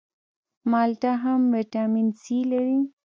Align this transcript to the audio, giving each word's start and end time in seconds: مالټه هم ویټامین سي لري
مالټه 0.71 1.11
هم 1.23 1.41
ویټامین 1.55 2.07
سي 2.21 2.37
لري 2.51 2.79